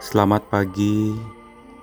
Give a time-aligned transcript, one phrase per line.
[0.00, 1.12] Selamat pagi,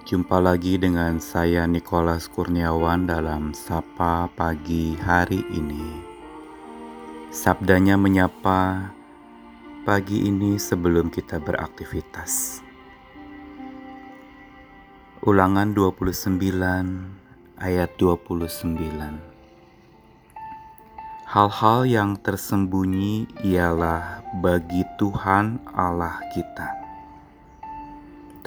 [0.02, 6.02] jumpa lagi dengan saya Nikolas Kurniawan dalam Sapa Pagi hari ini.
[7.30, 8.90] Sabdanya menyapa
[9.86, 12.66] pagi ini sebelum kita beraktivitas.
[15.22, 16.42] Ulangan 29
[17.62, 18.82] ayat 29.
[21.30, 26.87] Hal-hal yang tersembunyi ialah bagi Tuhan Allah kita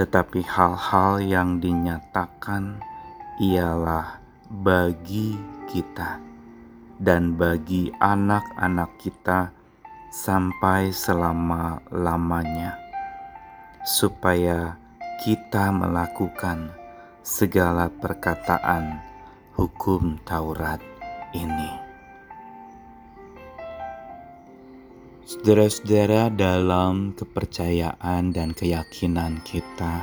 [0.01, 2.81] tetapi hal-hal yang dinyatakan
[3.37, 4.17] ialah
[4.49, 5.37] bagi
[5.69, 6.17] kita
[6.97, 9.53] dan bagi anak-anak kita
[10.09, 12.81] sampai selama-lamanya,
[13.85, 14.81] supaya
[15.21, 16.73] kita melakukan
[17.21, 19.05] segala perkataan
[19.53, 20.81] hukum Taurat
[21.37, 21.90] ini.
[25.31, 30.03] Saudara-saudara, dalam kepercayaan dan keyakinan kita,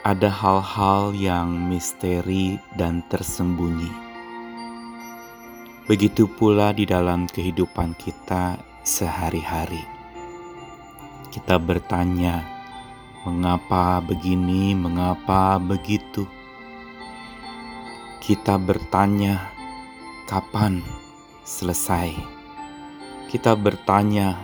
[0.00, 3.92] ada hal-hal yang misteri dan tersembunyi.
[5.84, 8.56] Begitu pula di dalam kehidupan kita
[8.88, 9.84] sehari-hari.
[11.28, 12.40] Kita bertanya,
[13.28, 16.24] mengapa begini, mengapa begitu?
[18.24, 19.52] Kita bertanya,
[20.24, 20.80] kapan
[21.44, 22.33] selesai?
[23.30, 24.36] Kita bertanya,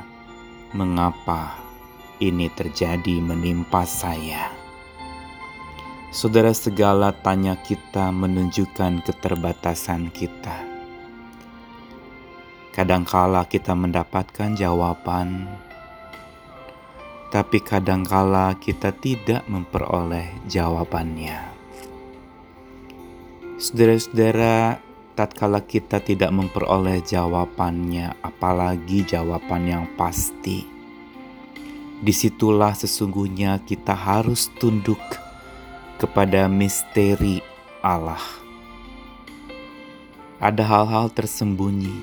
[0.76, 1.58] "Mengapa
[2.20, 4.52] ini terjadi menimpa saya?"
[6.10, 10.58] Saudara, segala tanya kita menunjukkan keterbatasan kita.
[12.74, 15.46] Kadangkala kita mendapatkan jawaban,
[17.30, 21.38] tapi kadangkala kita tidak memperoleh jawabannya.
[23.62, 24.82] Saudara-saudara,
[25.20, 30.64] tatkala kita tidak memperoleh jawabannya, apalagi jawaban yang pasti.
[32.00, 34.96] Di situlah sesungguhnya kita harus tunduk
[36.00, 37.44] kepada misteri
[37.84, 38.24] Allah.
[40.40, 42.00] Ada hal-hal tersembunyi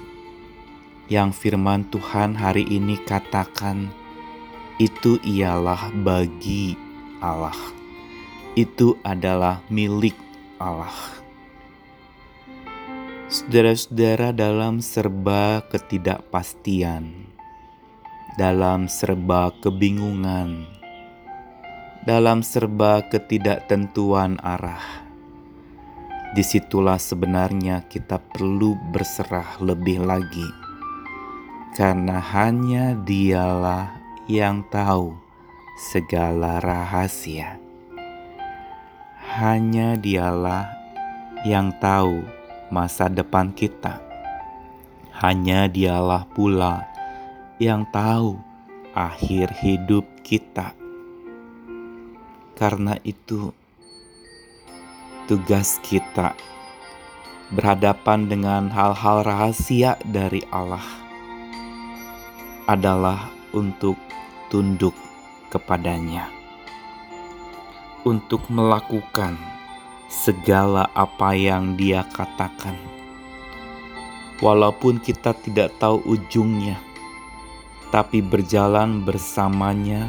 [1.09, 3.89] yang firman Tuhan hari ini katakan
[4.77, 6.77] itu ialah bagi
[7.17, 7.57] Allah.
[8.53, 10.13] Itu adalah milik
[10.61, 11.25] Allah.
[13.27, 17.27] Saudara-saudara, dalam serba ketidakpastian,
[18.39, 20.63] dalam serba kebingungan,
[22.07, 25.03] dalam serba ketidaktentuan arah,
[26.31, 30.47] di situlah sebenarnya kita perlu berserah lebih lagi,
[31.75, 33.91] karena hanya Dialah
[34.31, 35.11] yang tahu
[35.91, 37.59] segala rahasia.
[39.35, 40.71] Hanya Dialah
[41.43, 42.36] yang tahu
[42.67, 44.03] masa depan kita.
[45.17, 46.85] Hanya Dialah pula
[47.57, 48.37] yang tahu
[48.93, 50.77] akhir hidup kita.
[52.57, 53.53] Karena itu,
[55.29, 56.33] tugas kita
[57.53, 60.83] berhadapan dengan hal-hal rahasia dari Allah
[62.67, 63.95] adalah untuk
[64.51, 64.93] tunduk
[65.47, 66.27] kepadanya,
[68.03, 69.56] untuk melakukan
[70.07, 72.75] segala apa yang Dia katakan.
[74.39, 76.79] Walaupun kita tidak tahu ujungnya,
[77.91, 80.07] tapi berjalan bersamanya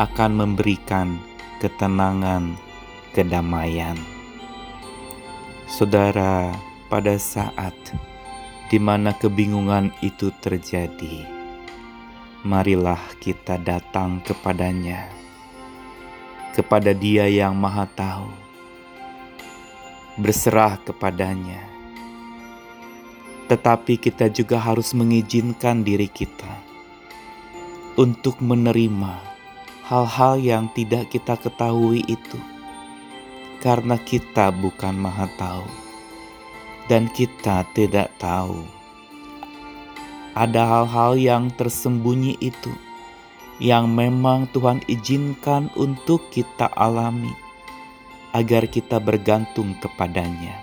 [0.00, 1.20] akan memberikan
[1.60, 2.56] ketenangan,
[3.12, 3.96] kedamaian.
[5.66, 6.54] Saudara,
[6.86, 7.74] pada saat
[8.70, 11.26] di mana kebingungan itu terjadi,
[12.46, 15.10] marilah kita datang kepadanya,
[16.54, 18.45] kepada Dia yang Maha Tahu
[20.16, 21.60] berserah kepadanya.
[23.46, 26.50] Tetapi kita juga harus mengizinkan diri kita
[28.00, 29.22] untuk menerima
[29.86, 32.40] hal-hal yang tidak kita ketahui itu.
[33.60, 35.68] Karena kita bukan maha tahu
[36.90, 38.64] dan kita tidak tahu.
[40.36, 42.72] Ada hal-hal yang tersembunyi itu
[43.56, 47.45] yang memang Tuhan izinkan untuk kita alami
[48.36, 50.60] agar kita bergantung kepadanya.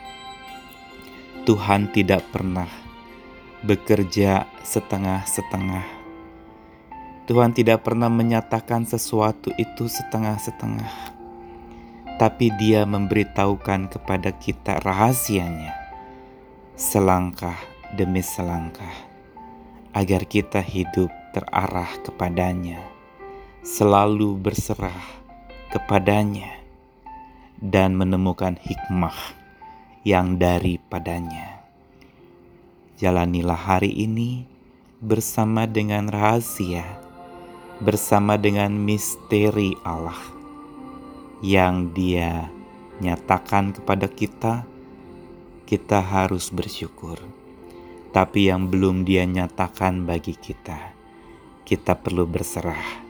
[1.41, 2.69] Tuhan tidak pernah
[3.65, 5.81] bekerja setengah-setengah.
[7.25, 11.17] Tuhan tidak pernah menyatakan sesuatu itu setengah-setengah,
[12.21, 15.73] tapi Dia memberitahukan kepada kita rahasianya
[16.77, 17.57] selangkah
[17.97, 18.93] demi selangkah,
[19.97, 22.85] agar kita hidup terarah kepadanya,
[23.65, 25.25] selalu berserah
[25.73, 26.62] kepadanya
[27.63, 29.15] dan menemukan hikmah
[30.03, 31.63] yang daripadanya.
[32.99, 34.43] Jalanilah hari ini
[34.99, 36.83] bersama dengan rahasia
[37.83, 40.19] bersama dengan misteri Allah
[41.43, 42.47] yang Dia
[43.03, 44.63] nyatakan kepada kita,
[45.65, 47.19] kita harus bersyukur.
[48.15, 50.95] Tapi yang belum Dia nyatakan bagi kita,
[51.67, 53.03] kita perlu berserah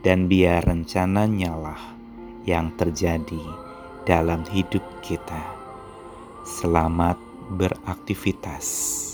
[0.00, 1.82] dan biar rencananya lah
[2.48, 3.73] yang terjadi
[4.04, 5.40] dalam hidup kita.
[6.44, 7.16] Selamat
[7.56, 9.13] beraktivitas.